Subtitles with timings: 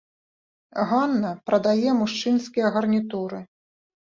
[0.91, 3.39] Ганна прадае мужчынскія гарнітуры.